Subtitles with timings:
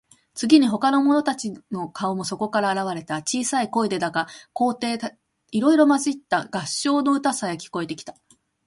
[0.33, 3.17] 次に、ほかの者たちの顔もそこから現われた。
[3.17, 4.99] 小さい声でだが、高低
[5.51, 8.15] いろいろまじった合唱の歌さえ、聞こえてきた。